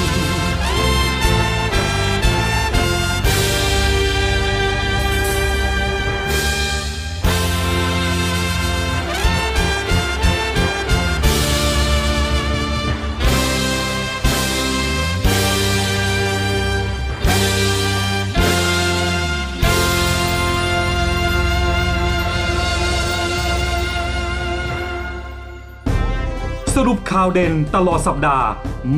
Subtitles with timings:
[26.91, 28.47] รุปข่าวเด่นตลอดสัปดาห์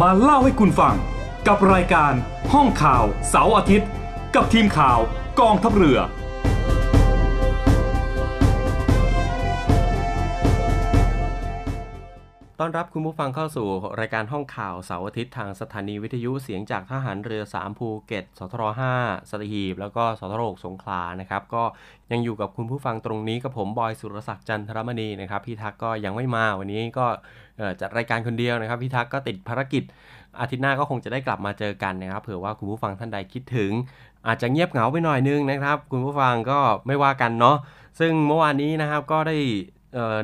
[0.02, 0.96] มาเล่าให้คุณฟัง
[1.48, 2.14] กับรายการ
[2.54, 3.90] ห้องข่าวเสาร์อาทิตย์
[4.36, 5.00] กับทีมข่าว
[5.40, 6.00] กองทัพเรือ
[12.60, 13.68] ต้อนรับคุณผู้ฟังเข้าสู่
[14.00, 18.64] รายการห้องข่าวเสาร์อาทิตย์ทางสถานีวิทยุเสียงจากทหารเรือ 3 ภูเก็ต สทร
[18.98, 21.64] 5สัตหีบ แล้วก็สทร6สงขลานะครับ ก็
[22.12, 27.06] ยังอยู่กับคุณผู้ฟังตรงนี้กับผมบอยสุรศักดิ์จันทรมณีนะครับ พี่ทักก็ยังไม่มาวันนี้ก็
[27.82, 29.84] จัดรายการคนเดียวนะครับพี่ทักก็ติดภารกิจ
[30.40, 33.72] อาทิตย์หน้าก็คงจะได้กลับมาเจอกันนะครับเผื่อว่าคุณผู้ฟังท่านใดคิดถึง
[34.28, 37.58] อาจจะเงียบเหงาไปหน่อยนึงนะครับ คุณผู้ฟังก็ไม่ว่ากันเนาะ
[38.00, 39.38] ซึ่งเมื่อวานนี้นะครับก็ได้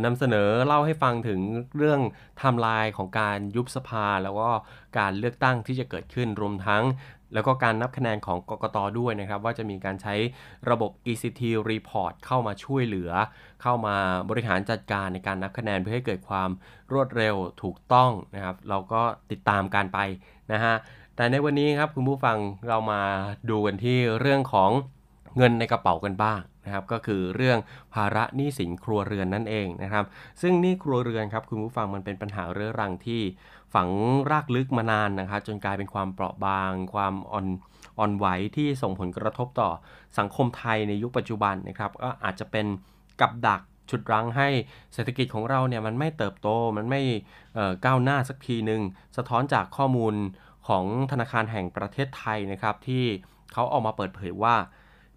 [0.06, 1.40] นำเสนอเล่าให้ฟังถึง
[1.78, 4.50] เรื่องไทม์ไลน์ของการยุบสภา แล้วก็
[4.98, 6.84] การเลือกตั้งที่จะเกิดขึ้นรวมทั้ง
[7.34, 10.16] แล้วก็การนับคะแนนของกกตด้วยนะครับ ว่าจะมีการใช้
[10.70, 11.42] ระบบ ECT
[11.72, 13.12] report เข้ามาช่วยเหลือ
[13.62, 13.96] เข้ามา
[14.30, 16.50] บริหารจัดการในการนับคะแนนเพื่อให้เกิดความ
[16.94, 19.02] รวดเร็วถูกต้องนะครับ เราก็
[19.32, 20.00] ติดตามการไป
[20.52, 20.76] นะฮะ
[21.16, 23.02] แต่ในวันนี้ครับคุณผู้ฟังเรามา
[23.50, 24.72] ดูกันที่เรื่องของ
[25.38, 27.58] เงินในกระเป๋ากันบ้างนะครับก็คือเรื่อง
[27.94, 30.06] ภาระหนี้สินครัวเรือนนั่นเองนะครับ
[30.42, 33.22] ซึ่งหนี้ครัวเรือนครับคุณผู้ฟังมันเป็นปัญหาเรื้อรังที่
[33.74, 33.90] ฝัง
[34.32, 37.48] รากลึกมานานนะครับจนกลายเป็นความเปราะบาง ความอ่อน
[38.00, 38.26] อ่อนไหว
[38.56, 39.70] ที่ส่งผลกระทบต่อ
[40.20, 42.66] สังคมไทยในยุคปัจจุบันนะครับก็อาจจะเป็น
[43.22, 44.50] กับดักฉุดรั้งให้
[44.94, 47.02] เศรษฐกิจของเราเนี่ยมันไม่เติบโตมันไม่
[47.86, 48.82] ก้าวหน้าสักทีหนึ่ง
[49.18, 50.16] สะท้อนจากข้อมูล
[50.68, 53.06] ของธนาคารแห่งประเทศไทยนะครับที่
[53.54, 54.56] เขาออกมาเปิดเผยว่า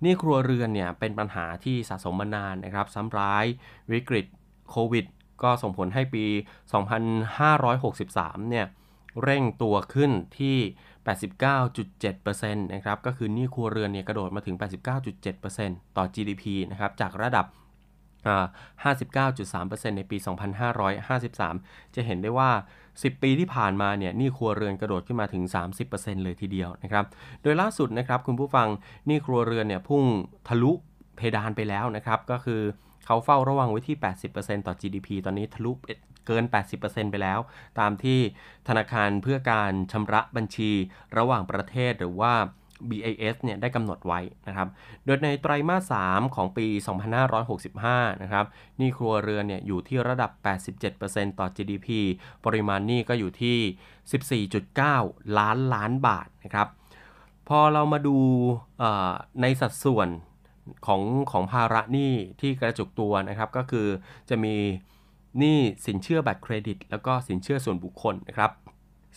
[0.05, 3.45] นี่ครัวเรือนเนี่ยเป็นปัญหาที่สะสมมานานนะครับซ้ำร้าย
[3.93, 4.27] วิกฤต
[4.71, 5.05] โควิด
[5.45, 6.25] ก็ส่งผลให้ปี
[7.59, 8.67] 2563 เนี่ย
[9.23, 10.57] เร่งตัวขึ้นที่
[11.35, 14.57] 89.7%นะครับ ก็คือหนี้ครัวเรือนเนี่ยกระโดดมาถึง
[15.27, 17.47] 89.7%ต่อ GDP นะครับ จากระดับ
[18.27, 18.47] อ่า
[18.85, 20.17] 59.3%ในปี
[21.27, 22.51] 2553 จะเห็นได้ว่า
[22.87, 25.43] 10 ปีที่ผ่านมาเนี่ยหนี้ครัวเรือนกระโดดขึ้นมาถึง
[25.85, 27.05] 30%เลยทีเดียวนะครับ
[27.43, 28.69] โดยล่าสุดนะครับคุณผู้ฟัง
[29.07, 30.03] หนี้ครัวเรือนเนี่ยพุ่ง
[30.49, 30.73] ทะลุ
[31.17, 32.61] เพดานไปแล้วนะครับ ก็คือ
[33.07, 33.97] เขาเฝ้าระวังไว้ที่
[34.33, 35.73] 80%ต่อ GDP ตอนนี้ทะลุ
[36.27, 36.45] เกิน
[36.79, 37.39] 80%ไปแล้ว
[37.81, 38.19] ตามที่
[38.69, 40.71] ธนาคารเพื่อการชำระบัญชี
[41.17, 42.35] ระหว่างประเทศหรือว่า
[42.91, 44.69] BIS เนี่ยได้กำหนดไว้นะครับ
[45.05, 46.67] โดยในไตรมาส 3 ของปี
[47.45, 48.45] 2565 นะครับ
[48.81, 50.31] นี้ครัวเรือนเนี่ยอยู่ที่ระดับ
[50.87, 51.89] 87%ต่อ GDP
[52.45, 54.47] ปริมาณนี้ก็อยู่ที่
[54.89, 56.69] 14.9 ล้านล้านบาทนะครับ
[57.49, 58.19] พอเรามาดู
[59.41, 60.09] ในสัดส่วน
[60.87, 63.87] ของของภาระหนี้ที่กระจุกตัวนะครับ ก็คือ
[64.31, 64.57] จะมี
[65.39, 68.51] หนี้สินเชื่อบัตรเครดิต แล้วก็สินเชื่อส่วนบุคคลนะครับ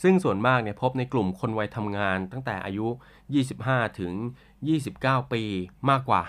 [0.01, 2.87] ซึ่งส่วนมากเนี่ยพบในกลุ่มคนวัยทำงาน ตั้งแต่อายุ
[3.43, 4.13] 25 ถึง
[4.71, 5.43] 29 ปี
[5.89, 6.19] มากกว่า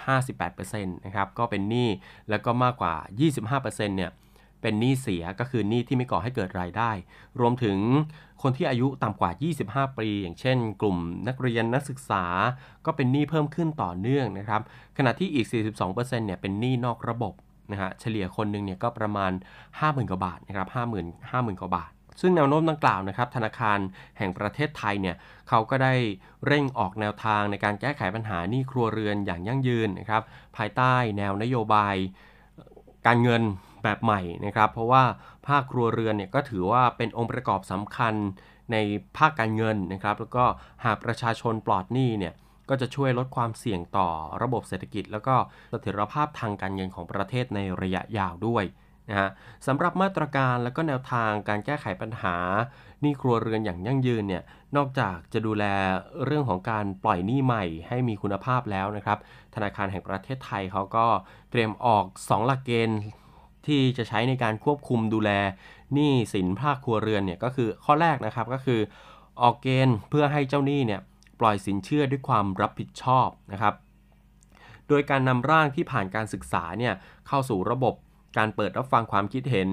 [0.48, 1.88] 58%นะครับก็เป็นหนี้
[2.30, 2.94] แล้วก็มากกว่า
[3.44, 4.10] 25%เนี่ย
[4.66, 6.90] เป็นหนี้เสียก็คือหนี้ที่ไม่ก่อให้เกิดรายได้
[7.40, 7.78] รวมถึง
[8.42, 9.30] คนที่อายุต่ำกว่า
[9.64, 10.96] 25 ปี อย่างเช่น กลุ่ม
[11.28, 12.24] นักเรียนนักศึกษา
[12.86, 14.62] ก็เป็นหนี้เพิ่มขึ้นต่อเนื่องนะครับ
[14.98, 17.34] ขณะที่อีก 42%เนี่ยเป็นหนี้นอกระบบ
[17.72, 19.32] นะฮะเฉลี่ยคนหนึ่งเนี่ยก็ประมาณ
[19.70, 21.90] 50,000กว่าบาทนะครับ50,000 50,000กว่าบาท
[22.20, 23.78] ซึ่งแนวโน้มดังกล่าวนะครับธนาคาร
[24.18, 25.16] แห่งประเทศไทยเนี่ย
[25.48, 25.94] เขาก็ได้
[26.46, 30.22] เร่งออกแนวทางในการแก้ไขปัญหาหนี้ครัวเรือนอย่างยั่งยืนนะครับ
[30.56, 31.96] ภายใต้แนวนโยบาย
[33.06, 33.42] การเงิน
[33.86, 35.02] แบบใหม่นะครับ เพราะว่า
[35.48, 38.14] ภาคครัวเรือนเนี่ยก็ถือว่าเป็นองค์ประกอบสำคัญ
[38.72, 38.76] ใน
[39.18, 40.44] ภาคการเงินนะครับ แล้วก็
[40.84, 42.34] หากประชาชนปลอดหนี้เนี่ย
[42.68, 44.08] ก็จะช่วยลดความเสี่ยงต่อ
[44.42, 45.34] ระบบเศรษฐกิจ แล้วก็
[45.70, 48.64] เสถียรภาพทางการเงินของประเทศในระยะยาวด้วย
[49.10, 49.28] นะฮะ
[49.66, 52.36] สำหรับมาตรการและก็แนวทางการแก้ไขปัญหา
[53.00, 54.42] หนี้ครัวเรือนอย่างยั่งยืนเนี่ย
[54.76, 55.64] นอกจากจะดูแล
[56.24, 59.18] เรื่องของการปล่อยหนี้ใหม่ให้มีคุณภาพแล้วนะครับ
[59.54, 61.06] ธนาคารแห่งประเทศไทยเขาก็
[61.50, 63.00] เตรียมออก 2 หลักเกณฑ์
[63.68, 65.30] ที่จะใช้ในการควบคุมดูแล
[65.94, 68.80] หนี้สินภาคครัวเรือนเนี่ยก็คือข้อแรกนะครับก็คือ
[69.42, 71.00] ออกเกณฑ์เพื่อให้เจ้าหนี้เนี่ย
[71.40, 73.74] ปล่อยสินเชื่อด้วยความรับผิดชอบนะครับ
[74.88, 76.94] โดยการนำร่างที่ผ่านการศึกษาเนี่ย
[77.28, 77.94] เข้าสู่ระบบ
[78.38, 79.70] การเปิดรับฟังความคิดเห็น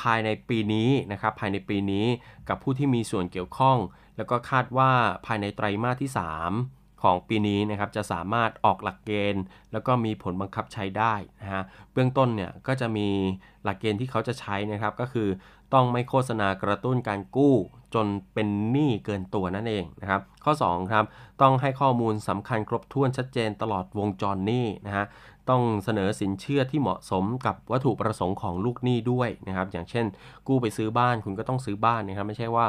[0.00, 2.06] ภายในปีนี้นะครับภายในปีนี้
[2.48, 3.78] กับผู้ที่มีส่วนเกี่ยวข้อง
[4.16, 4.90] แล้วก็คาดว่า
[5.26, 9.42] ภายในไตรมาสที่ 3 ของปีนี้นะครับจะสามารถออกหลักเกณฑ์
[9.72, 11.62] แล้วก็มีผลบังคับใช้ได้นะฮะ
[11.92, 13.08] เบื้องต้นเนี่ยก็จะมี
[13.64, 15.28] หลักเกณฑ์ที่เขาจะใช้นะครับก็คือ
[15.74, 17.54] ต้องไม่โฆษณากระตุ้นการกู้
[17.94, 21.04] จนเป็นหนี้เกินตัวนั่นเองนะครับ ข้อ2ครับ
[21.42, 25.04] ต้องให้ข้อมูลสำคัญครบถ้วนชัดเจนตลอดวงจรหนี้นะฮะ
[25.50, 30.06] ต้องเสนอสินเชื่อที่เหมาะสมกับวัตถุประสงค์ของลูกหนี้ด้วยนะครับ อย่างเช่น
[30.48, 32.66] กู้ไปซื้อบ้านคุณก็ต้องซื้อบ้านนะครับ ไม่ใช่ว่า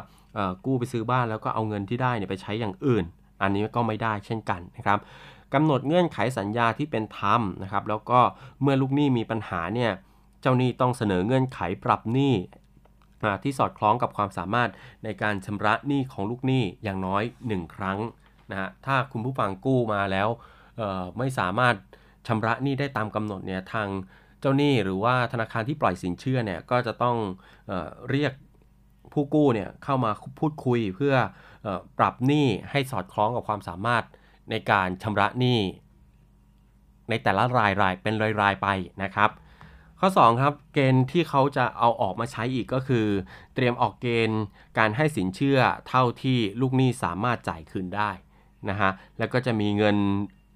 [0.65, 3.05] กู้ไปซื้อบ้านแล้วก็เอาเงินที่ได้เนี่ยไปใช้อย่างอื่น
[3.41, 4.99] อันนี้ก็ไม่ได้เช่นกันนะครับ
[5.53, 8.19] กำหนดเงื่อนไขสัญญาที่เป็นธรรมนะครับ แล้วก็
[8.61, 9.91] เมื่อลูกหนี้มีปัญหาเนี่ย
[10.41, 12.33] เจ้าหนี้ต้องเสนอเงื่อนไขปรับหนี้
[13.43, 14.69] ที่สอดคล้องกับความสามารถ
[15.03, 17.99] ในการชำระหนี้ของลูกหนี้อย่างน้อย 1 ครั้ง
[18.51, 20.27] นะฮะถ้าคุณผู้ฟังกู้มาแล้ว
[21.17, 21.75] ไม่สามารถ
[22.27, 23.87] ชำระหนี้ได้ตามกำหนดเนี่ยทาง
[24.39, 27.15] เจ้าหนี้หรือว่าธนาคารที่ปล่อยสินเชื่อเนี่ยก็จะต้อง
[27.67, 27.73] เอ
[28.09, 28.33] เรียก
[29.13, 31.15] ผู้กู้เนี่ยเข้ามาพูดคุยเพื่อ
[31.97, 34.03] ปรับหนี้ให้สอดคล้องกับความสามารถ
[34.49, 35.59] ในการชำระหนี้
[37.09, 38.67] ในแต่ละรายรายเป็นรายรายไป
[39.03, 39.29] นะครับ
[39.99, 43.07] ข้อ2ครับเกณฑ์ที่เขาจะเอาออกมาใช้อีกก็คือ
[43.55, 44.41] เตรียมออกเกณฑ์
[44.77, 48.11] การให้สินเชื่อเท่าที่ลูกหนี้สามารถจ่ายคืนได้
[48.69, 49.97] นะฮะแล้วก็จะมีเงิน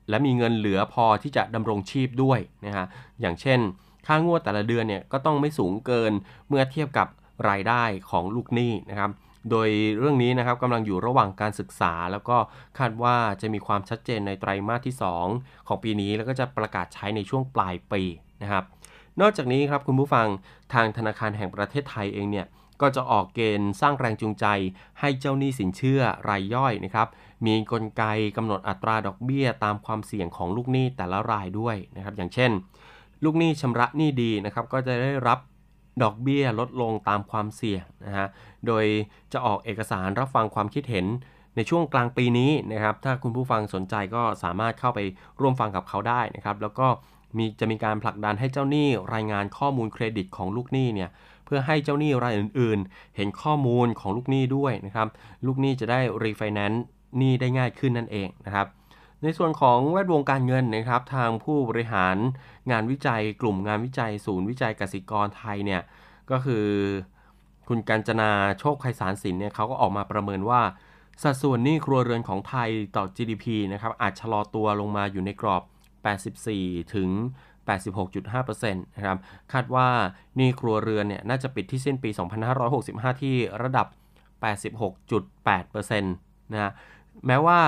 [0.10, 2.86] และมีเงินเหลือพอที่จะดำรงชีพด้วยนะฮะ
[3.22, 3.60] อย่างเช่น
[4.08, 6.12] ค่างวดแต่ละเดือนเนี่ยก็ต้องไม่สูงเกิน
[6.48, 7.08] เมื่อเทียบกับ
[7.50, 9.12] รายได้ของลูกหนี้นะครับ
[9.51, 12.38] โดยเรื่องนี้นะครับกำลังอยู่ระหว่างการศึกษา แล้วก็
[12.77, 14.96] คาดว่าจะมีความชัดเจนในไตรมาสที่
[15.32, 18.01] 2 ของปีนี้แล้วก็จะประกาศใช้ในช่วงปลายปี
[18.41, 18.63] นะครับ
[19.22, 20.27] นอกจากนี้ครับคุณผู้ฟัง
[20.74, 22.48] ทางธนาคารแห่งประเทศไทยเองเนี่ย
[22.82, 24.46] ก็จะออกเกณฑ์สร้างแรงจูงใจ
[25.00, 27.08] ให้เจ้าหนี้สินเชื่อรายย่อยนะครับ
[27.46, 28.03] มีกลไก
[28.38, 32.51] กำหนดอัตราดอกเบี้ยตามความเสี่ยงของลูกหนี้แต่ละรายด้วยนะครับ อย่างเช่น
[33.24, 35.39] ลูกหนี้ชำระหนี้ดีนะครับ ก็จะได้รับ
[36.03, 38.27] ดอกเบี้ยลดลงตามความเสี่ยงนะฮะ
[38.68, 38.86] โดย
[39.34, 41.06] จะออกเอกสารรับฟังความคิดเห็น
[41.56, 45.00] ในช่วงกลางปีนี้นะครับ ถ้าคุณผู้ฟังสนใจก็สามารถเข้าไป
[45.41, 46.88] ร่วมฟังกับเขาได้นะครับ แล้วก็
[47.38, 51.10] มีจะมีการผลักดันให้เจ้าหนี้รายงานข้อมูลเครดิตของลูกหนี้เนี่ย
[51.46, 55.08] เพื่อให้เจ้าหนี้รายอื่น ๆ เห็นข้อมูลของลูกหนี้ด้วยนะครับ
[55.46, 56.84] ลูกหนี้จะได้รีไฟแนนซ์
[57.18, 58.68] หนี้ได้ง่ายขึ้นนั่นเองนะครับ
[59.24, 62.16] ในส่วนของแวดวงการเงินนะครับทางผู้บริหาร
[62.72, 65.82] งานวิจัย กลุ่มงานวิจัย ศูนย์วิจัยกสิกรไทยเนี่ย
[66.32, 66.66] ก็คือ
[67.68, 70.62] คุณกัญจนาโชคไพศาลสินเนี่ยเขาก็ออกมาประเมินว่า
[71.24, 75.64] สัดส่วนหนี้ครัวเรือนของไทยต่อ GDP นะครับอาจชะลอตัวลงมาอยู่ในกรอบ
[76.28, 77.10] 84 ถึง
[77.68, 79.18] 86.5%นะครับ
[79.54, 79.88] คาดว่า
[80.40, 82.10] นี่ครัวเรือนเนี่ยน่าจะปิดที่สิ้นปี
[82.66, 83.88] 2565 ที่ระดับ
[84.84, 86.72] 86.8%นะ
[87.28, 87.60] แม้ว่า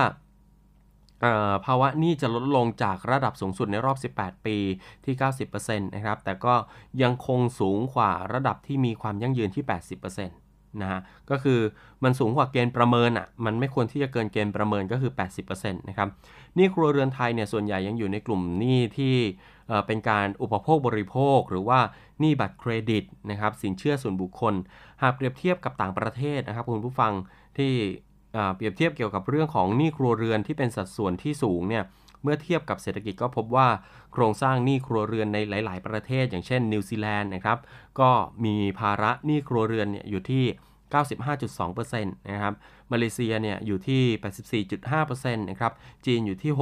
[1.66, 4.56] ภาวะนี้จะลดลงจากระดับสูงสุดในรอบ 18 ปี
[5.04, 5.14] ที่
[5.50, 6.54] 90%นะครับ แต่ก็
[7.02, 10.30] ยังคงสูงกว่าระดับที่มีความยั่งยืนที่ 80%น
[10.80, 11.00] นะฮะ
[11.30, 11.60] ก็คือ
[12.04, 15.12] มันสูงกว่าเกณฑ์ประเมินอะ มันไม่ควรที่จะเกินเกณฑ์ประเมินก็คือ
[15.46, 16.08] 80%นะครับ
[16.54, 19.14] หนี้ครัวเรือนไทยเนี่ยส่วนใหญ่ยังอยู่ในกลุ่มหนี้ที่
[19.86, 21.80] เป็นการอุปโภคบริโภค หรือว่า
[22.20, 24.54] หนี้บัตรเครดิตนะครับ สินเชื่อส่วนบุคคล
[25.02, 27.12] หากเปรียบเทียบกับต่างประเทศนะครับคุณผู้ฟัง
[27.58, 27.72] ที่
[28.54, 31.84] เปรียบเทียบเกี่ยวกับเรื่องของหนี้ครัวเรือนที่เป็นสัดส่วนที่สูงเนี่ย
[32.22, 33.68] เมื่อเทียบกับเศรษฐกิจก็พบว่า
[34.12, 37.58] โครงสร้างหนี้ครัวเรือนในหลาย ๆ ประเทศ อย่างเช่นนิวซีแลนด์นะครับ
[38.00, 38.10] ก็
[38.44, 40.44] มีภาระหนี้ครัวเรือนเนี่ยอยู่ที่
[40.92, 42.54] 95.2%นะครับ
[42.92, 45.72] มาเลเซียเนี่ยอยู่ที่ 84.5%นะครับ
[46.06, 46.52] จีนอยู่ที่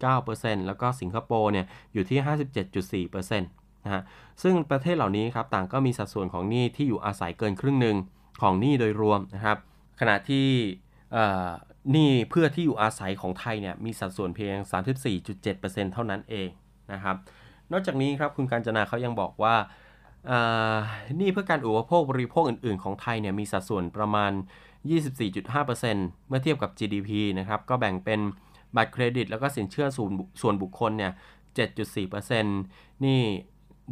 [0.00, 2.18] 61.9%แล้วก็สิงคโปร์เนี่ยอยู่ที่
[3.08, 4.02] 57.4%นะฮะ
[4.42, 7.96] ซึ่งประเทศเหล่านี้ครับต่างก็มีสัดส่วนของหนี้ที่อยู่อาศัยเกินครึ่งหนึ่ง
[8.42, 9.58] ของหนี้โดยรวมนะครับ
[10.00, 10.46] ขณะที่
[11.96, 14.56] นี้เพื่อที่อยู่อาศัยของไทยเนี่ยมีสัดส่วนเพียง
[15.26, 16.48] 34.7%เท่านั้นเอง
[16.92, 17.16] นะครับ
[17.72, 19.54] นอกจากนี้ครับคุณการจนาเขายังบอกว่า
[21.20, 24.32] นี่เพื่อการอุปโภคบริโภคอื่น ๆ ของไทยเนี่ยมีสัดส่วนประมาณ
[25.10, 28.20] 24.5%เมื่อเทียบกับ GDP นะครับ ก็แบ่งเป็น
[28.76, 31.12] บัตรเครดิต แล้วก็สินเชื่อส่วนส่วนบุคคลเนี่ย
[32.12, 33.20] 7.4%นี่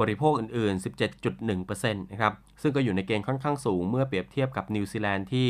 [0.01, 0.85] บริโภคอื่น ๆ
[1.23, 2.33] 17.1%นะครับ
[2.63, 5.49] ซึ่งก็อยู่ในเกณฑ์ค่อนข้างสูงเมื่อเปรียบเทียบกับนิวซีแลนด์ที่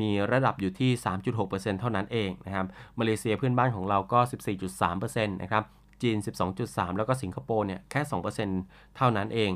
[0.00, 0.90] มีระดับอยู่ที่
[1.36, 2.66] 3.6%เท่านั้นเองนะครับ
[2.98, 4.20] มาเลเซียเพื่อนบ้านของเราก็
[4.76, 5.64] 14.3%นะครับ
[6.02, 6.16] จีน
[6.58, 8.00] 12.3 แล้วก็สิงคโปร์เนี่ยแค่
[8.50, 9.50] 2%เท่านั้นเอง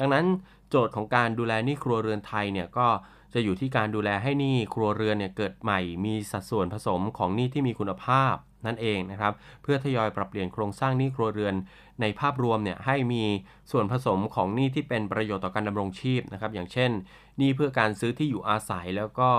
[0.00, 0.24] ดังนั้น
[0.70, 2.86] โจทย์ของการดูแลหนี้ครัวเรือนไทยเนี่ยก็
[3.34, 8.34] จะอยู่ที่การดูแลให้หนี้ครัวเรือนเนี่ยเกิดใหม่มีสัดส่วนผสมของหนี้ที่มีคุณภาพ
[8.66, 9.32] นั่นเองนะครับ
[9.62, 11.54] เพื่อทยอยปรับเปลี่ยนโครงสร้างหนี้ครัวเรือน
[12.00, 13.24] ในภาพรวมเนี่ยให้มี
[13.70, 16.90] ส่วนผสมของหนี้ที่เป็นประโยชน์ต่อการดำรงชีพนะครับ อย่างเช่น
[17.38, 19.30] หนี้เพื่อการซื้อที่อยู่อาศัย แล้วก็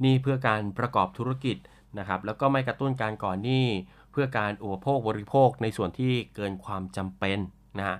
[0.00, 1.56] หนี้เพื่อการประกอบธุรกิจ
[1.98, 3.66] นะครับ แล้วก็ไม่กระตุ้นการก่อหนี้
[4.12, 7.38] เพื่อการอุปโภคบริโภคในส่วนที่เกินความจำเป็น
[7.78, 7.98] นะฮะ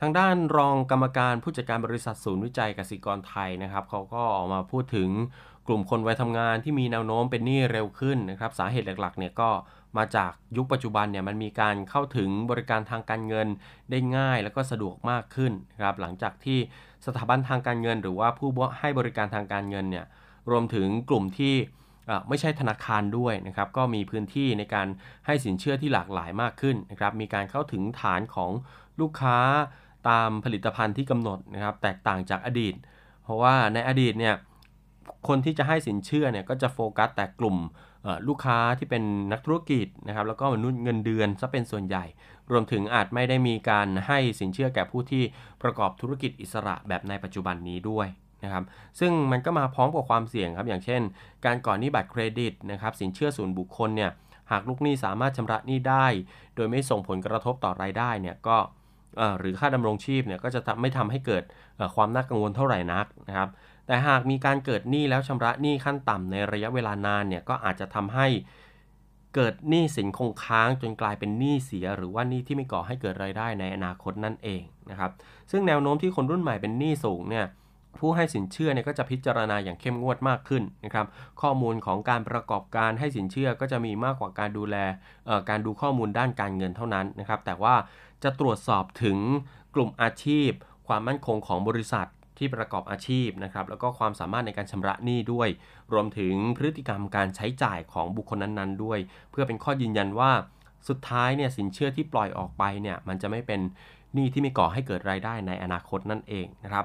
[0.00, 5.08] ทางด้านรองกรรมการผู้จัดการบริษัทศูนย์วิจัยกสิกรไทยนะครับเขาก็ออกมาพูดถึง
[5.66, 9.50] กลุ่มคนวัยทำงานที่มีแนวโน้มเป็นหนี้เร็วขึ้นนะครับสาเหตุหลักๆเนี่ยก็
[9.96, 13.48] มาจากยุคปัจจุบันเนี่ยมันมีการเข้าถึงบริการทางการเงิน
[13.90, 16.58] ได้ง่ายแล้วก็สะดวกมากขึ้นนะครับหลังจากที่
[17.06, 18.48] สถาบันทางการเงิน หรือว่าผู้
[18.78, 20.06] ให้บริการทางการเงินเนี่ย
[20.50, 21.54] รวมถึงกลุ่มที่
[22.28, 24.86] ไม่ใช่ธนาคารด้วยนะครับก็มีพื้นที่ในการ
[25.26, 28.50] ให้สินเชื่อที่หลากหลายมากขึ้นนะครับมีการเข้าถึงฐานของ
[29.00, 29.38] ลูกค้า
[30.08, 32.74] ตามผลิตภัณฑ์ที่กำหนดนะครับ แตกต่างจากอดีต
[33.24, 34.34] เพราะว่าในอดีตเนี่ย
[35.28, 37.56] คนที่จะให้สินเชื่อเนี่ยก็จะโฟกัสแต่กลุ่ม
[38.28, 42.04] ลูกค้าที่เป็นนักธุรกิจนะครับแล้วก็มนุษย์เงินเดือนซะเป็นส่วนใหญ่
[42.50, 45.22] รวมถึงอาจไม่ได้มีการให้สินเชื่อแก่ผู้ที่
[45.62, 48.06] ประกอบธุรกิจอิสระแบบในปัจจุบันนี้ด้วย
[48.44, 48.64] นะครับ
[49.00, 51.02] ซึ่งมันก็มาพร้อมกับความเสี่ยงครับอย่างเช่น
[51.44, 54.10] การก่อนหนี้บัตรเครดิตนะครับสินเชื่อส่วนบุคคลเนี่ย
[54.50, 56.06] หากลูกหนี้สามารถชำระหนี้ได้
[56.56, 58.56] โดยไม่ส่งผลกระทบต่อรายได้เนี่ยก็
[59.38, 61.42] หรือค่าดำรงชีพเนี่ยก็จะไม่ทำให้เกิด
[61.94, 63.48] ความน่ากังวลเท่าไหร่นักนะครับ
[63.86, 68.26] แต่หากมีการเกิดหนี้แล้วชำระหนี้ขั้นต่ำในระยะเวลานานเนี่ยก็อาจจะทำให้
[69.34, 75.10] เกิดหนี้สินคงค้างจนกลายเป็นหนี้เสีย หรือว่าหนี้ที่ไม่ก่อให้เกิดรายได้ในอนาคตนั่นเองนะครับ
[75.50, 77.46] ซึ่งแนวโน้มที่คนรุ่นใหม่เป็นหนี้สูงเนี่ย
[78.02, 81.06] ผู้ให้สินเชื่อเนี่ยก็จะพิจารณาอย่างเข้มงวดมากขึ้นนะครับ
[81.42, 84.76] ข้อมูลของการประกอบการให้สินเชื่อก็จะมีมากกว่าการดูแล
[85.50, 87.74] การดูข้อมูลด้านการเงินเท่านั้นนะครับแต่ว่า
[88.26, 89.18] จะตรวจสอบถึง
[89.74, 90.50] กลุ่มอาชีพ
[90.86, 95.48] ความมั่นคงของบริษัทที่ประกอบอาชีพนะครับแล้วก็ความสามารถในการชำระหนี้ด้วย
[95.92, 98.98] รวมถึงพฤติกรรมการใช้จ่ายของบุคคลนั้นๆ ด้วย
[99.30, 100.32] เพื่อเป็นข้อยืนยันว่า
[100.88, 103.60] สุดท้ายเนี่ยสินเชื่อที่ปล่อยออกไปเนี่ยมันจะไม่เป็น
[104.14, 106.84] หนี้ที่ไม่ก่อให้เกิดรายได้ในอนาคตนั่นเองนะครับ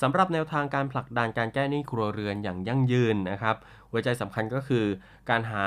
[0.00, 3.56] สำหรับแนวทางการผลักดันการแก้หนี้ครัวเรือนอย่างยั่งยืนนะครับ
[3.90, 4.84] หัวใจสำคัญก็คือ
[5.30, 5.66] การหา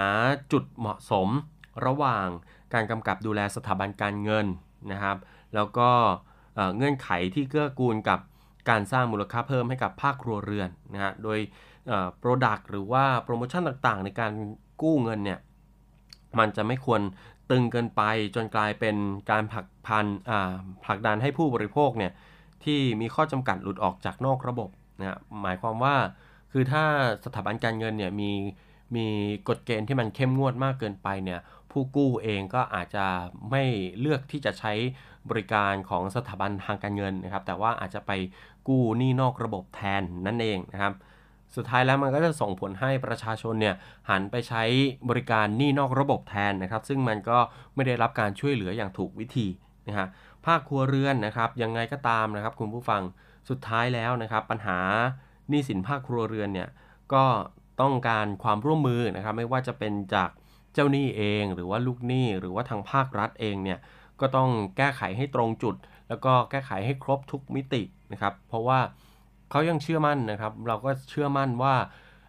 [0.51, 1.28] จุดเหมาะสม
[1.86, 2.28] ระหว่าง
[2.74, 4.46] การกำกับดูแลสถาบันการเงิน
[4.92, 5.18] นะครับ
[5.56, 5.90] แล้วก็
[6.76, 8.20] เงื่อนไขที่เกื้อกูลกับ
[8.70, 11.40] การสร้างมูลค่าเพิ่มให้กับภาคครัวเรือนนะฮะ โดย
[12.20, 14.34] โปรดักต์หรือว่าโปรโมชั่นต่างๆ ในการ
[14.82, 15.40] กู้เงินเนี่ย
[16.40, 17.02] มันจะไม่ควร
[17.52, 18.02] ตึงเกินไป
[18.36, 18.96] จนกลายเป็น
[19.32, 20.06] การผลักพัน
[20.86, 22.12] ผลักดันให้ผู้บริโภคเนี่ย
[22.64, 24.70] ที่มีข้อจำกัดหลุดออกจากนอกระบบ
[25.00, 25.96] นะหมายความว่า
[26.52, 26.84] คือถ้า
[27.26, 28.32] สถาบันการเงินเนี่ยมี
[28.96, 29.08] มี
[29.50, 31.40] กฎเกณฑ์ที่มันเข้มงวดมากเกินไปเนี่ย
[31.72, 33.06] ผู้กู้เองก็อาจจะ
[33.51, 33.63] ไม่
[34.00, 34.74] เลือกที่จะใช้
[35.30, 38.12] บริการของสถาบันทางการเงินนะครับ แต่ว่าอาจจะไป
[38.68, 40.94] กู้หนี้นอกระบบแทนนั่นเองนะครับ
[41.56, 43.75] สุดท้ายแล้วมันก็จะส่งผลให้ประชาชนเนี่ย
[44.10, 44.63] หันไปใช้
[45.10, 47.40] บริการหนี้นอกระบบแทนนะครับ ซึ่งมันก็
[47.75, 49.48] ไม่ได้รับการช่วยเหลืออย่างถูกวิธี
[49.88, 50.08] นะฮะ
[50.46, 53.01] ภาคครัวเรือนนะครับยังไงก็ตามนะครับ คุณผู้ฟัง
[53.50, 54.80] สุดท้ายแล้วนะครับ ปัญหา
[55.50, 56.70] หนี้สินภาคครัวเรือนเนี่ย
[57.13, 57.24] ก็
[57.82, 60.30] ต้องการความร่วมมือนะครับ ไม่ว่าจะเป็นจาก
[60.74, 63.80] เจ้าหนี้เองหรือว่าลูกหนี้หรือว่าทางภาครัฐเองเนี่ย
[64.22, 65.75] ก็ต้องแก้ไขให้ตรงจุด
[66.10, 68.80] แล้วก็แก้ไขให้ครบทุกมิตินะครับเพราะว่า
[69.51, 71.75] เขายังเชื่อมั่นนะครับ เราก็เชื่อมั่นว่า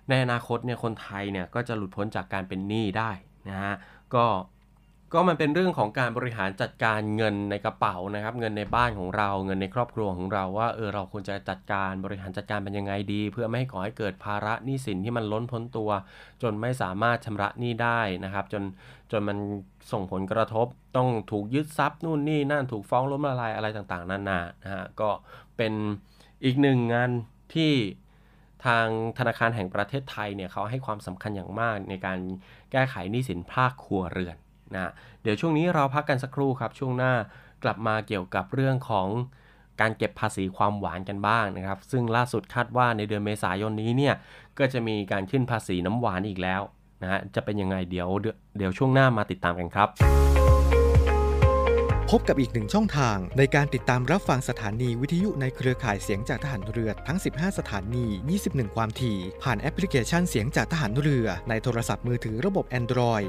[0.09, 3.11] ในอนาคตเนี่ยคนไทยเนี่ยก็จะหลุดพ้นจากการเป็นหนี้ได้
[3.49, 3.75] นะฮะ
[4.15, 4.25] ก็
[5.13, 15.91] ก็มันเป็นเรื่องของการบริหารจัดการเงินในกระเป๋านะครับ เงินในบ้านของเราเงินในครอบครัวของเราว่าเออเราควรจะจัดการบริหารจัดการเป็นยังไงดี เพื่อไม่ให้ก่อให้เกิดภาระหนี้สินที่มันล้นพ้นตัว
[16.43, 18.63] จนไม่สามารถชำระหนี้ได้นะครับ จน
[19.11, 19.39] จนมัน
[19.93, 20.67] ส่งผลกระทบ
[20.97, 25.11] ต้องถูกยึดทรัพย์นู่นนี่นั่นถูกฟ้องล้มละลายอะไรต่างๆนานานะฮะก็
[25.57, 25.73] เป็น
[26.45, 27.11] อีกหนึ่งงาน
[27.55, 27.73] ที่
[28.67, 28.87] ทาง
[29.19, 32.19] ธนาคารแห่งประเทศไทยเนี่ยเขาให้ความสำคัญอย่างมากในการ
[32.73, 34.39] แก้ไขหนี้สินภาคครัวเรือน
[34.75, 37.13] นะเดี๋ยวช่วงนี้เราพักกันสักครู่ครับ ช่วงหน้า
[37.63, 39.09] กลับมาเกี่ยวกับเรื่องของ
[39.81, 44.15] การเก็บภาษีความหวานกันบ้างนะครับ ซึ่งล่าสุดคาดว่าในเดือนเมษายนนี้เนี่ย
[44.59, 46.63] ก็จะมีการขึ้นภาษีน้ำหวานอีกแล้ว
[47.03, 48.09] นะฮะจะเป็นยังไงเดี๋ยว
[48.59, 49.89] เดี๋ยวช่วงหน้ามาติดตามกันครับ
[52.11, 58.07] พบกับอีกหนึ่งช่องทางในการติดตามรับฟังสถานีวิทยุในเครือข่ายเสียงจากทหารเรือทั้ง 15 สถานี
[58.43, 63.29] 21 ความถี่ ผ่านแอปพลิเคชันเสียงจากทหารเรือในโทรศัพท์มือถือระบบ Android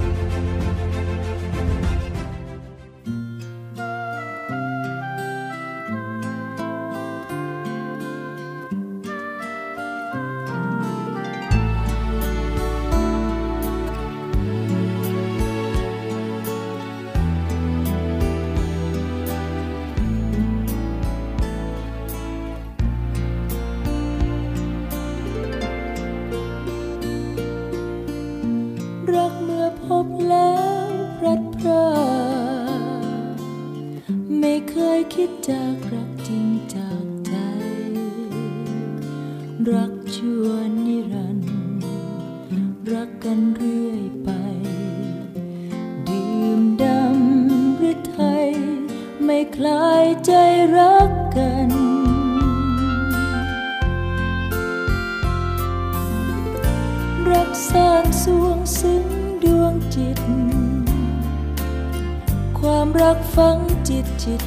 [64.21, 64.41] จิต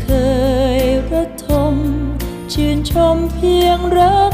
[0.00, 0.08] เค
[0.80, 1.74] ยระทม
[2.52, 4.33] ชื่นชมเพียงรัก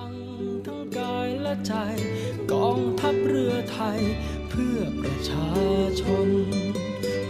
[0.97, 1.73] กายและใจ
[2.53, 4.01] กองทัพเรือไทย
[4.49, 5.49] เพื่อประชา
[6.01, 6.29] ชน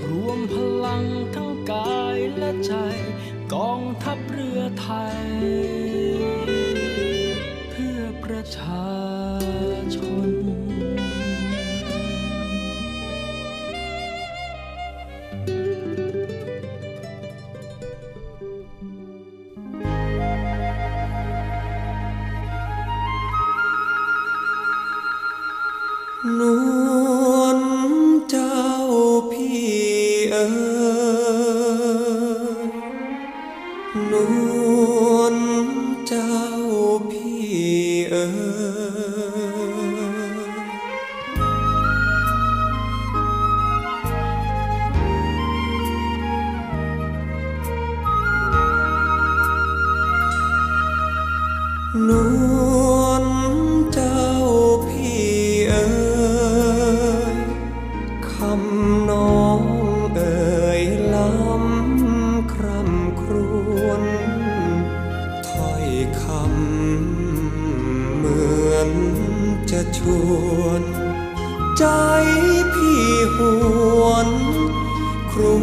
[0.09, 2.73] รวมพลังทั้งกายและใจ
[3.53, 5.21] กองทัพเรือไทย
[7.71, 8.87] เพื่อประชา
[9.95, 9.97] ช
[10.27, 10.40] น
[26.41, 26.90] น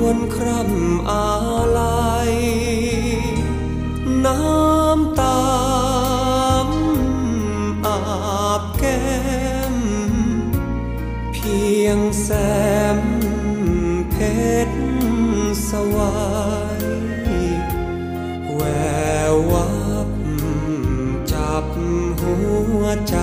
[0.08, 1.28] วนคร่ำอา
[1.78, 2.32] ลัย
[4.24, 5.48] น้ำตา
[6.66, 6.68] ม
[7.86, 9.02] อาบแก้
[9.74, 9.76] ม
[11.32, 12.28] เพียงแส
[12.98, 13.00] ม
[14.10, 14.16] เพ
[14.68, 14.78] ชร
[15.68, 16.18] สวา
[16.82, 16.84] ย
[18.54, 18.60] แว
[19.32, 19.68] ววั
[20.08, 20.10] บ
[21.32, 21.66] จับ
[22.20, 22.34] หั
[22.80, 23.16] วใจ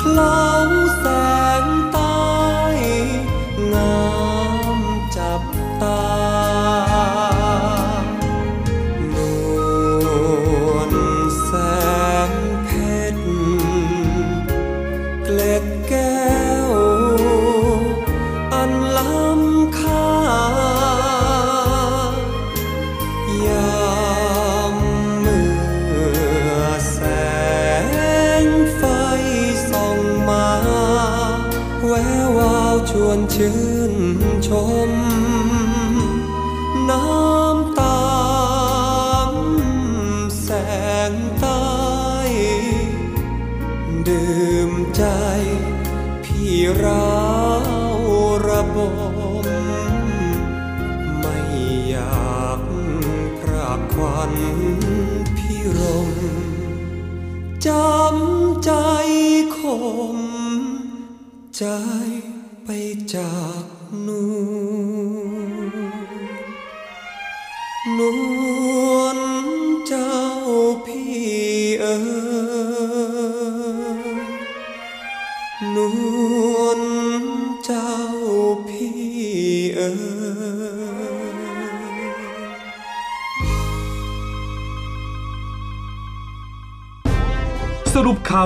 [0.00, 0.65] คล้า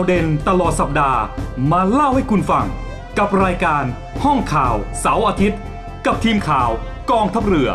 [0.00, 1.20] าวเด่นตลอดสัปดาห์
[1.72, 2.66] มาเล่าให้คุณฟัง
[3.18, 3.84] กับรายการ
[4.24, 5.60] ห้องข่าวเสาร์อาทิตย์
[6.06, 6.70] กับทีมข่าว
[7.10, 7.70] กองทัพเรือ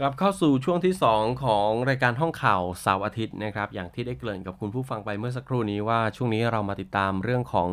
[0.00, 7.68] กลับเข้าสู่ช่วงที่ 2 ของรายการห้องข่าวเสาร์อาทิตย์นะครับ อย่างที่ได้เกริ่นกับคุณผู้ฟังไปเมื่อสักครู่นี้ว่าช่วงนี้เรามาติดตามเรื่องของ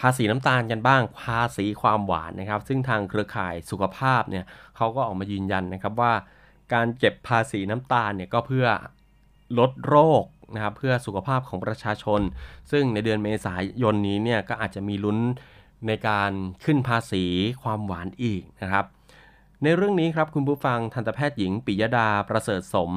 [0.00, 4.44] ภาษีน้ำตาลกันบ้าง ภาษีความหวานนะครับ ซึ่งทางเครือข่ายสุขภาพเนี่ย
[4.76, 6.12] เขาก็ออกมายืนยันนะครับว่า
[6.72, 8.66] การเก็บภาษีน้ำตาลเนี่ยก็เพื่อ
[9.58, 12.20] ลดโรคนะครับเพื่อสุขภาพของประชาชน
[12.70, 15.18] ซึ่งในเดือนเมษายนนี้เนี่ยก็อาจจะมีลุ้น
[15.86, 16.32] ในการ
[16.64, 17.24] ขึ้นภาษี
[17.62, 18.86] ความหวานอีกนะครับ
[19.62, 22.92] ในเรื่องนี้ครับคุณผู้ฟังทันตแพทย์หญิงปิยดาประเสริฐสม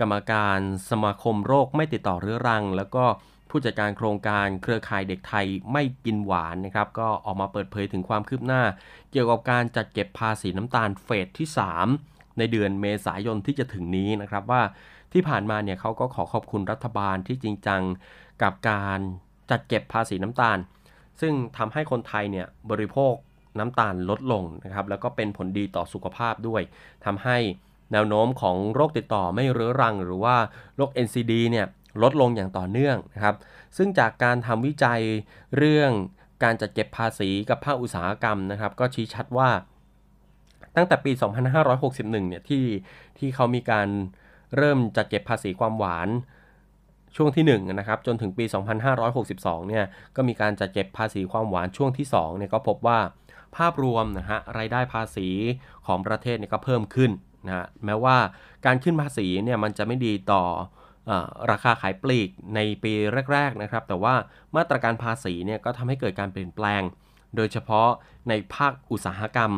[0.00, 0.58] กรรมการ
[0.90, 3.04] สมาคมโรคไม่ติดต่อเรื้อรัง แล้วก็
[3.50, 8.62] ผู้จัดการโครงการเครือข่ายเด็กไทยไม่กินหวานนะครับ ก็ออกมาเปิดเผยถึงความคืบหน้า
[9.10, 11.48] เกี่ยวกับการจัดเก็บภาษีน้ำตาลเฟสที่
[11.84, 14.62] 3 ในเดือนเมษายนที่จะถึงนี้นะครับว่า
[15.12, 17.82] ที่ผ่านมาเนี่ยเขาก็ขอขอบคุณรัฐบาลที่จริงจัง
[18.42, 18.98] กับการ
[19.50, 20.58] จัดเก็บภาษีน้ำตาล
[21.20, 23.14] ซึ่งทำให้คนไทยเนี่ยบริโภค
[23.58, 26.62] น้ำตาลลดลงนะครับแล้วก็เป็นผลดีต่อสุขภาพด้วย
[27.04, 27.38] ทำให้
[27.92, 30.36] แนวโน้มของโรคติดต่อไม่เรื้อรัง หรือว่า
[30.76, 31.66] โรค NCD เนี่ย
[32.02, 33.36] ลดลงอย่างต่อเนื่องนะครับ
[33.76, 35.00] ซึ่งจากการทำวิจัย
[35.56, 35.90] เรื่อง
[36.42, 39.50] การจัดเก็บภาษีกับภาคอุตสาหกรรมนะครับ ก็ชี้ชัดว่า
[40.76, 41.12] ตั้งแต่ปี
[41.70, 42.64] 2561 เนี่ยที่
[43.18, 43.88] ที่เขามีการ
[44.56, 46.08] เริ่มจัดเก็บภาษีความหวาน
[47.16, 48.44] ช่วงที่1นะครับจนถึงปี
[49.06, 49.84] 2562 เนี่ย
[50.16, 52.98] ก็มีการจัดเก็บภาษีความหวานช่วงที่2เนี่ยก็พบว่า
[53.56, 55.28] ภาพรวมนะฮะรายได้ภาษี
[55.86, 57.10] ของประเทศเนี่ยก็เพิ่มขึ้น
[57.46, 58.16] นะฮะแม้ว่า
[58.66, 60.42] การขึ้นภาษีเนี่ยมันจะไม่ดีต่อ
[61.10, 61.12] อ
[61.50, 62.92] ราคาขายปลีกในปี
[63.32, 64.14] แรก ๆนะครับ แต่ว่า
[64.56, 66.82] มาตรการภาษีเนี่ยก็ทำให้เกิดการเปลี่ยนแปลง
[67.36, 67.88] โดยเฉพาะ
[68.28, 69.52] ในภาคอุตสาหกรรม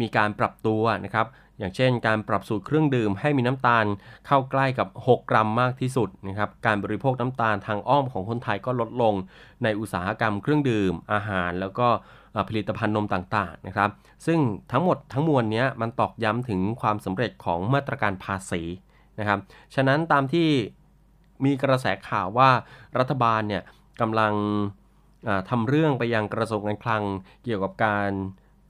[0.00, 1.26] มีการปรับตัวนะครับ
[1.58, 3.84] อย่างเช่น การปรับสูตรเครื่องดื่มให้มีน้ำตาล
[4.26, 9.14] เข้าใกล้กับ 6 กรัมมากที่สุดนะครับ การบริโภคน้ำตาลทางอ้อมของคนไทยก็ลดลง
[9.62, 11.88] ในอุตสาหกรรมเครื่องดื่ม อาหารแล้วก็
[12.48, 13.90] ผลิตภัณฑ์นมต่างๆนะครับ
[14.26, 14.38] ซึ่ง
[14.72, 18.62] ทั้งหมดทั้งมวลนี้มันตอกย้ำถึงความสำเร็จของมาตรการภาษี
[19.18, 19.38] นะครับ
[19.74, 20.48] ฉะนั้นตามที่
[21.44, 22.50] มีกระแสข่าวว่า
[22.98, 23.62] รัฐบาลเนี่ย
[24.00, 24.32] กำลัง
[25.28, 27.02] อ่าทำเรื่องไปยังกระทรวงการคลัง
[27.44, 28.10] เกี่ยวกับการ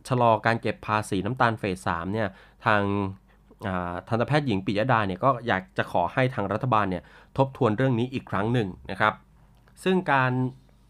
[0.09, 2.29] ชะลอการเก็บภาษีน้ำตาลเฟสสามเนี่ย
[2.67, 2.83] ทาง
[3.67, 7.03] อ่าทันตแพทย์หญิงปิยดาเนี่ยก็อยากจะขอให้ทางรัฐบาลเนี่ย
[7.39, 9.15] ทบทวนเรื่องนี้อีกครั้งหนึ่งนะครับ
[9.85, 10.33] ซึ่งการ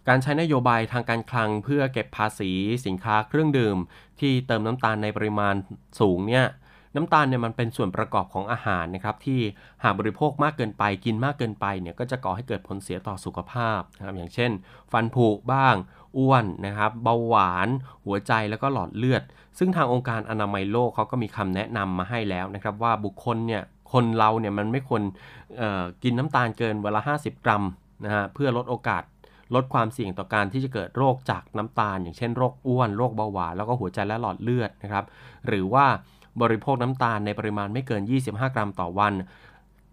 [0.08, 2.50] การใช้นโยบายทางการคลังเพื่อเก็บภาษี
[2.86, 3.76] สินค้าเครื่องดื่ม
[4.20, 5.54] ที่เติมน้ำตาลในปริมาณ
[6.00, 6.46] สูงเนี่ย
[6.94, 9.40] น้ำตาลเนี่ยมันเป็นส่วนประกอบของอาหารนะครับที่
[9.84, 14.50] หากบริโภคมากเกินไปกินมากเกินไปเนี่ยก็จะก่อให้เกิดผลเสียต่อสุขภาพนะครับอย่างเช่น
[14.92, 15.74] ฟันผุบ้าง
[16.18, 17.68] อ้วนนะครับเบาหวาน
[18.04, 19.22] หัวใจแล้วก็หลอดเลือด
[19.58, 25.02] ซึ่งทางองค์การอนามัยโลกเขาก็มีคำแนะนำมาให้แล้วนะครับว่าบุคคลเนี่ยคนเราเนี่ยมันไม่ควร
[26.02, 27.64] กินน้ำตาลเกินเวลา 50 กรัม
[28.04, 29.02] นะฮะเพื่อลดโอกาส
[29.54, 35.04] ลดความเสี่ยงต่อการที่จะเกิดโรคจากน้ำตาล อย่างเช่นโรคอ้วน โรคเบาหวานแล้วก็หัวใจและหลอดเลือดนะครับ
[35.46, 35.86] หรือว่า
[36.42, 39.12] บริโภคน้ำตาลในปริมาณไม่เกิน 25 กรัมต่อวัน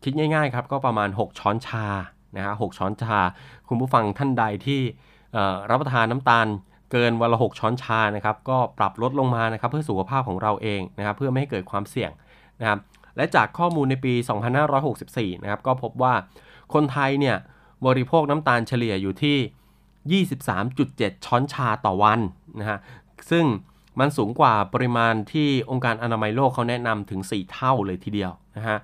[0.03, 1.85] คิดง่ายๆครับก็ประมาณ 6 ช้อนชา
[2.35, 3.19] นะฮะ6ช้อนชา
[3.67, 4.81] คุณผู้ฟังท่านใดที่
[5.69, 6.47] รับประทานน้ำตาล
[6.91, 12.11] เกินวันละ6ช้อนชานะครับก็ปรับลดลงมานะครับเพื่อสุขภาพของเราเองนะครับเพื่อไม่ให้เกิดความเสี่ยง
[12.59, 12.79] นะครับ
[13.15, 14.13] และจากข้อมูลในปี
[14.77, 16.13] 2564 นะครับก็พบว่า
[16.73, 17.37] คนไทยเนี่ย
[17.87, 20.25] บริโภคน้ำตาลเฉลี่ยอยู่ที่
[20.75, 22.19] 23.7 ช้อนชาต่อวัน
[22.59, 22.79] นะฮะ
[23.31, 23.45] ซึ่ง
[23.99, 28.79] มันสูงกว่าปริมาณที่องค์การอนามัยโลกเขาแนะนำถึง 4 เท่าเลยทีเดียวนะฮะ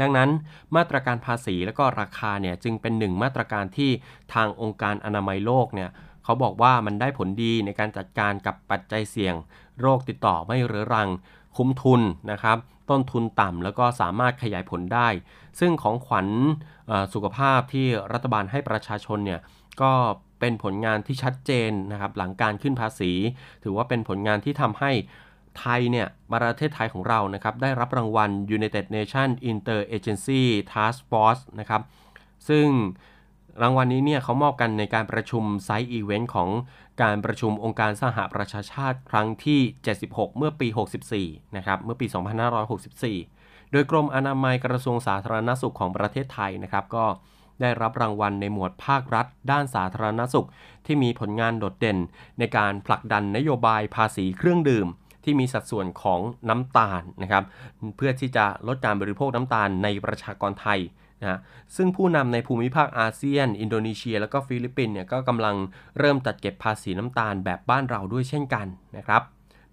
[0.00, 0.30] ดังนั้น
[0.76, 3.90] มาตรการภาษีและก็ราคาเนี่ยจึงเป็นหนึ่งมาตรการที่
[4.34, 5.90] ทางองค์การอนามัยโลกเนี่ย
[6.24, 9.34] เขาบอกว่ามันได้ผลดีในการจัดการกับปัจจัยเสี่ยง
[9.80, 11.08] โรคติดต่อไม่เรื้อรัง
[11.56, 12.58] คุ้มทุนนะครับ
[12.90, 15.08] ต้นทุนต่ำแล้วก็สามารถขยายผลได้
[15.60, 16.28] ซึ่งของขวัญ
[17.14, 19.40] สุขภาพที่รัฐบาลให้ประชาชนเนี่ย
[19.82, 19.92] ก็
[20.40, 23.12] เป็นผลงานที่ชัดเจนนะครับหลังการขึ้นภาษี
[23.64, 24.92] ถือว่าเป็นผลงานที่ทำให้
[25.58, 31.82] ไทยเนี่ยประเทศไทยของเรานะครับได้รับรางวัล United Nations Interagency Task Force นะครับ
[32.48, 32.66] ซึ่ง
[33.62, 36.48] รางวัลนี้เนี่ยเขามอบกันในการประชุมไซต์อีเวนต์ของ
[37.02, 39.60] การประชุมองค์การสหประชาชาติครั้งที่
[40.00, 40.68] 76 เมื่อปี
[41.12, 42.06] 64 นะครับ เมื่อปี
[42.68, 47.04] 2564 โดยกรมอนามัยกระทรวงสาธารณสุขของประเทศไทยนะครับ ก็
[47.60, 50.48] ได้รับรางวัลในหมวดภาครัฐ ด้านสาธารณสุข
[50.86, 51.98] ที่มีผลงานโดดเด่น
[52.38, 54.86] ในการผลักดันนโยบายภาษีเครื่องดื่ม
[55.24, 57.44] ที่มีสัดส่วนของน้ำตาลนะครับ
[57.96, 60.80] เพื่อที่จะลดการบริโภคน้ำตาลในประชากรไทย
[61.22, 61.38] นะ
[61.76, 65.56] ซึ่งผู้นำในภูมิภาคอาเซียน อินโดนีเซีย แล้วก็ฟิลิปปินส์เนี่ยก็กำลัง
[65.98, 69.22] เริ่มจัดเก็บภาษีน้ำตาลแบบบ้านเราด้วยเช่นกันนะครับ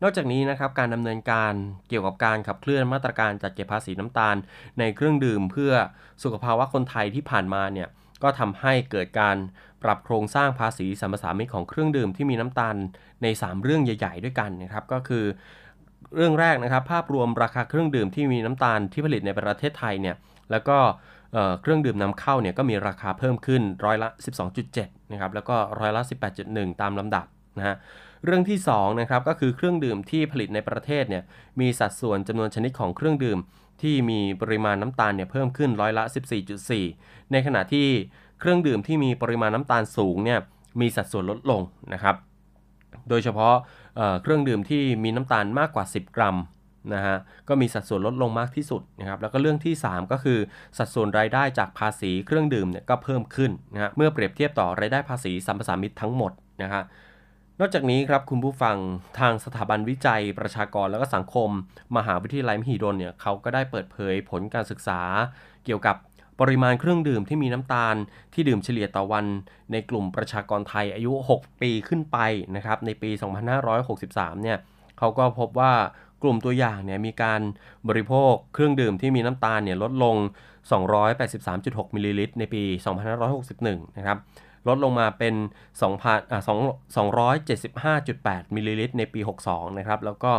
[0.04, 1.54] นอกจากนี้นะครับการดำเนินการ
[1.89, 4.36] เกี่ยวกับการขับเคลื่อนมาตรการจัดเก็บภาษีน้ำตาล
[4.80, 5.74] ในเครื่องดื่มเพื่อ
[6.24, 7.88] สุขภาวะคนไทยที่ผ่านมาเนี่ย
[8.24, 9.38] ก็ทำให้เกิดการ
[9.84, 12.76] ปรับโครงสร้างภาษีสัมปทามิตของเครื่องดื่มที่มีน้ำตาล
[13.24, 15.26] ใน 3 เรื่องใหญ่ ๆ ด้วยกันนะครับก็คือ
[16.16, 20.16] เรื่องแรกนะครับ ภาพรวมราคาเครื่องดื่มที่มีน้ำตาลที่ผลิตในประเทศไทยเนี่ย
[20.52, 20.78] แล้วก็
[21.34, 24.10] เเครื่องดื่มนำเข้าเนี่ยก็มีราคาเพิ่มขึ้นร้อยละ
[24.60, 26.02] 12.7 นะครับแล้วก็ร้อยละ
[26.41, 27.26] 18.1 ตามลำดับ
[27.58, 27.76] นะฮะ
[28.26, 31.24] เรื่องที่2นะครับก็คือเครื่องดื่มที่ผลิตในประเทศเนี่ย
[31.59, 33.39] มีสัดส่วนจำนวนชนิดของเครื่องดื่ม
[33.82, 36.03] ที่มีปริมาณน้ำตาลเนี่ยเพิ่มขึ้นร้อยละ
[36.68, 37.88] 14.4 ในขณะที่
[38.39, 40.39] เครื่องดื่มที่มีปริมาณน้ำตาลสูงเนี่ย
[40.82, 41.61] มีสัดส่วนลดลง
[41.93, 42.15] นะครับ
[43.09, 43.55] โดยเฉพาะ
[43.95, 46.38] เเครื่องดื่มที่มีน้ำตาลมากกว่า 10 กรัม
[46.93, 47.18] นะฮะ
[47.49, 50.39] ก็มีสัดส่วนลดลงมากที่สุดนะครับแล้วก็เรื่องที่ 3 ก็คือ
[50.78, 56.32] สัดส่วนรายได้จากภาษีเครื่องดื่มเนี่ยก็เพิ่มขึ้นนะฮะเมื่อเปรียบเทียบต่อรายได้ภาษีสัมปทามิตทั้งหมด
[56.63, 56.84] นะฮะ
[57.62, 58.78] นอกจากนี้ครับคุณผู้ฟัง
[59.20, 61.49] ทางสถาบันวิจัยประชากรและก็สังคม
[61.97, 65.01] มหาวิทยาลัยมหิดลเนี่ยเขาก็ได้เปิดเผยผลการศึกษา
[65.66, 65.95] เกี่ยวกับ
[66.39, 67.95] ปริมาณเครื่องดื่มที่มีน้ำตาล
[68.34, 69.26] ที่ดื่มเฉลี่ยต่อวัน
[69.72, 72.18] ในกลุ่มประชากรไทยอายุ 6 ปีขึ้นไป
[72.55, 73.10] นะครับในปี
[73.78, 74.58] 2563 เนี่ย
[74.97, 75.74] เขาก็พบว่า
[76.24, 77.41] กลุ่มตัวอย่างเนี่ยมีการ
[77.88, 80.16] บริโภคเครื่องดื่มที่มีน้ำตาลเนี่ยลดลง
[81.05, 82.64] 283.6 มิลลิลิตรในปี
[83.30, 84.18] 2561 นะครับ
[84.68, 85.36] ลดลงมาเป็น
[85.82, 90.32] 2,000อ่า2 275.8 มิลลิลิตรในปี 62 นะครับ แล้วก็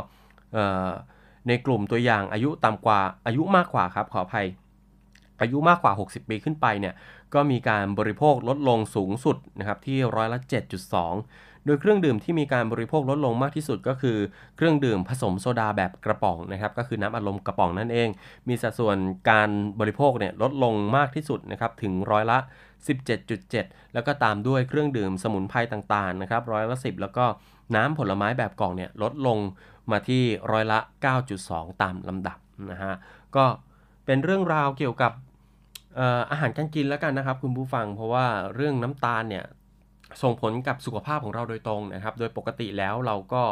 [1.49, 4.47] ในกลุ่มตัวอย่างอายุต่ำกว่าอายุมากกว่าครับขออภัย
[5.41, 6.95] อายุมากกว่า 60 ปีขึ้นไปเนี่ย
[7.35, 14.17] ก็มีการบริโภคลดลงสูงสุดนะครับที่ร้อยละ 7.2 โดยเครื่องดื่มที่มีการบริโภคลดลงมากที่สุดก็คือ
[14.57, 18.09] เครื่องดื่มผสมโซดาแบบกระป๋องนะครับก็คือน้ำอัดลมกระป๋องนั่นเอง
[18.49, 18.97] มีสัดส่วน
[19.31, 19.51] การ
[19.81, 22.39] บริโภคเนี่ยลดลงมากที่สุดนะครับถึงร้อยละ
[22.79, 27.25] 17.7 แล้วก็ตามด้วยเครื่องดื่มสมุนไพรต่างๆนะครับร้อยละ 10 แล้วก็
[27.77, 29.39] น้ำผลไม้แบบกล่องเนี่ยลดลง
[29.91, 30.23] มาที่
[30.53, 30.79] ร้อยละ
[31.31, 32.39] 9.2 ตามลำดับ
[32.71, 32.95] นะฮะ
[33.37, 33.45] ก็
[34.07, 35.13] เป็นเรื่องราวเกี่ยวกับ
[35.97, 39.45] เอ่ออาหารการกินแล้วกันนะครับ คุณผู้ฟังเพราะว่าเรื่องน้ำตาลเนี่ย
[40.23, 43.43] ส่งผลกับสุขภาพของเราโดยตรงนะครับ โดยปกติแล้วเราก็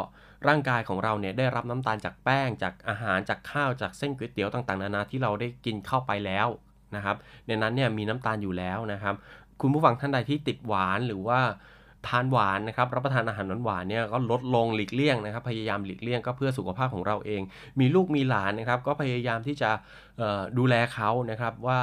[0.47, 6.47] ร่างกายของเราเนี่ยได้รับน้ำตาลจากแป้งจากอาหารจากข้าวจากเส้นก๋วยเตี๋ยวต่างๆ นานาที่เราได้กินเข้าไปแล้ว
[6.95, 7.15] นะครับ
[7.47, 9.15] ในนั้นเนี่ยมีน้ำตาลอยู่แล้วนะครับ
[9.61, 11.39] คุณผู้ฟังท่านใดที่ติดหวานหรือว่า
[12.07, 17.41] ทานหวานนะครับรับประทานอาหารหวานเนี่ยก็ลดลงหลีกเลี่ยงนะครับ พยายามหลีกเลี่ยงก็เพื่อสุขภาพของเราเอง
[17.79, 19.69] มีลูกมีหลานนะครับ ก็พยายามที่จะ
[20.57, 21.79] ดูแลเขานะครับว่า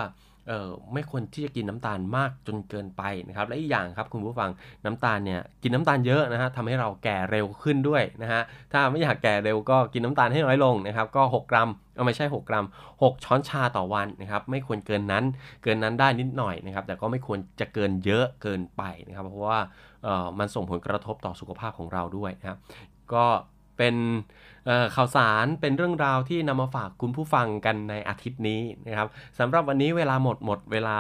[0.49, 4.51] เอ่อไม่ควรที่จะกินน้ำตาลมากจนเกินไปนะครับ และอีกอย่างครับคุณผู้ฟัง
[4.85, 8.43] น้ำตาลเนี่ยกินน้ำตาลเยอะนะฮะทำให้เราแก่เร็วขึ้นด้วยนะฮะ
[8.73, 12.67] ถ้าไม่อยากแก่เร็วก็กินน้ำตาลให้น้อยลงนะครับ ก็ 6 กรัมเอาไม่ใช่ 6 กรัม
[13.03, 15.25] 6 ช้อนชาต่อวันนะครับ ไม่ควรเกินนั้น
[15.63, 19.61] เกินนั้นได้นิดหน่อยนะครับ แต่ก็ไม่ควรจะเกินเยอะเกินไปนะครับ เพราะว่า
[20.05, 22.59] เอ่อมันส่งผลกระทบต่อสุขภาพของเราด้วยนะครับ
[23.15, 23.25] ก็
[23.79, 23.95] เป็น
[24.95, 29.09] ข่าวสารเป็นเรื่องราวที่นำมาฝากคุณผู้ฟังกันในอาทิตย์นี้นะครับ
[29.39, 30.99] สำหรับวันนี้เวลาหมดหมดเวลา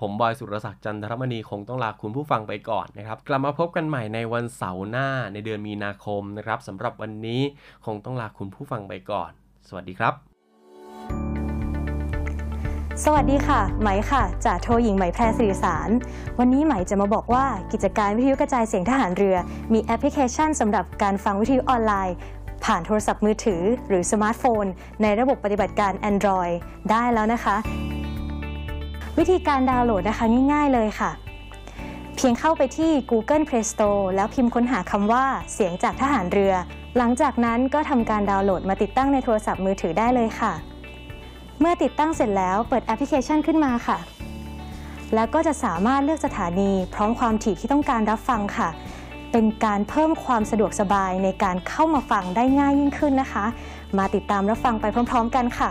[0.00, 7.40] ผมบอยสุรศักดิ์จันทรมณีคงต้องลาคุณผู้ฟังไปก่อนนะครับ กลับมาพบกันใหม่ในวันเสาร์หน้าในเดือนมีนาคมนะครับสำหรับวันนี้
[7.86, 9.30] คงต้องลาคุณผู้ฟังไปก่อน
[9.68, 10.14] สวัสดีครับ
[13.04, 15.90] สวัสดีค่ะ ไหมค่ะจากโทหญิงไหมแพรสิริสาร
[16.38, 19.36] วันนี้ไหมจะมาบอกว่ากิจการวิทยุกระจายเสียงทหารเรือ
[19.72, 22.16] มีแอปพลิเคชันสำหรับการฟังวิทยุออนไลน์
[22.64, 24.64] ผ่านโทรศัพท์มือถือหรือสมาร์ทโฟน
[25.02, 26.54] ในระบบปฏิบัติการ Android
[26.90, 27.56] ได้แล้วนะคะ
[29.18, 31.10] วิธีการดาวน์โหลดนะคะง่ายๆเลยค่ะ
[32.16, 36.54] เพียงเข้าไปที่ Google Play Store แล้วพิมพ์ค้นหาคำว่าเสียงจากทหารเรือ
[36.96, 40.52] หลังจากนั้นก็ทำการดาวน์โหลดมาติดตั้งในโทรศัพท์มือถือได้เลยค่ะ
[41.60, 43.98] เมื่อติดตั้งเสร็จแล้วเปิดแอปพลิเคชันขึ้นมาค่ะ
[45.14, 48.68] แล้วก็จะสามารถเลือกสถานีพร้อมความถี่ที่ต้องการรับฟังค่ะ
[49.32, 53.46] เป็นการเพิ่มความสะดวกสบายในการเข้ามาฟังได้ง่ายยิ่งขึ้นนะคะ
[53.98, 55.70] มาติดตามรับฟังไปพร้อม ๆ กันค่ะ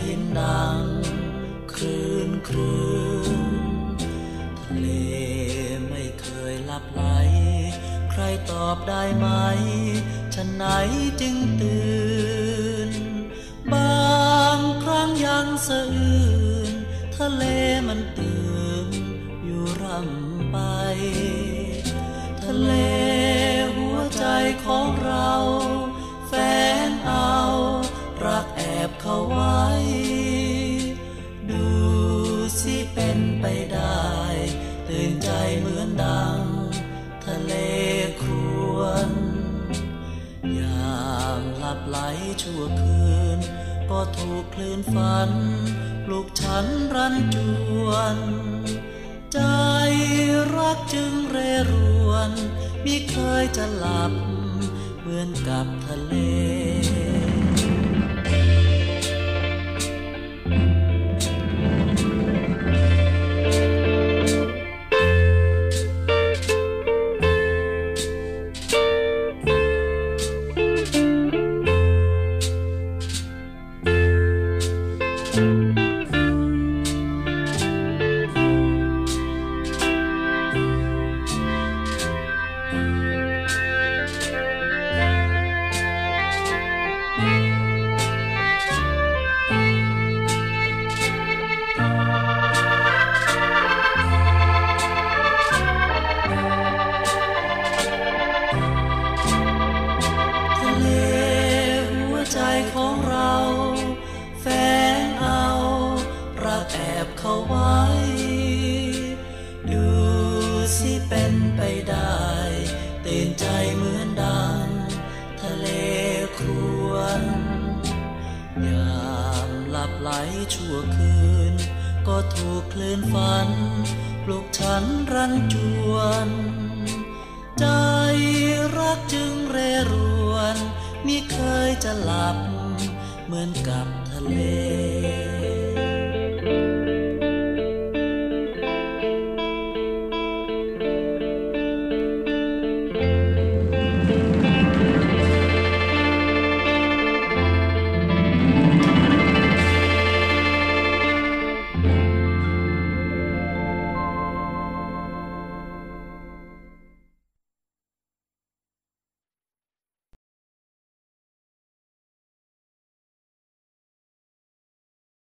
[0.00, 0.82] หินดัง
[1.72, 2.84] คลื่นคลื่
[3.38, 3.40] น
[4.62, 4.86] ทะเล
[5.88, 7.02] ไม่เคยหลับไหล
[8.10, 9.26] ใครตอบได้ไหม
[10.34, 10.64] ฉันไหน
[11.20, 11.92] จึงตื่
[12.88, 12.90] น
[13.72, 16.22] บางครั้งยังสะอื้
[16.70, 16.74] น
[17.16, 17.44] ทะเล
[17.88, 18.42] มันตื่
[18.86, 18.88] น
[19.44, 20.58] อยู่ร่ำไป
[22.42, 22.72] ทะเล
[23.76, 24.24] หัวใจ
[24.64, 25.32] ของเรา
[29.04, 29.66] เขาไว้
[31.50, 31.66] ดู
[32.60, 34.06] สิเป็นไปได้
[34.88, 36.40] ตื่นใจเหมือนดัง
[37.24, 37.52] ทะเล
[38.20, 38.30] คร
[38.76, 38.78] ว
[39.08, 39.10] น
[40.58, 41.02] ยา
[41.38, 41.98] มหลับไหล
[42.42, 43.38] ชั่วคืน
[43.90, 45.30] ก็ถูกคลื่นฝัน
[46.04, 47.36] ปลุกฉันรันจ
[47.86, 48.16] วน
[49.32, 49.40] ใจ
[50.56, 51.36] รักจึงเร
[51.70, 51.72] ร
[52.08, 52.30] วน
[52.84, 54.12] มิเคยจะหลับ
[55.00, 56.14] เหมือนกับทะเล